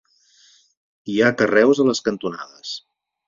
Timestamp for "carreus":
1.41-1.83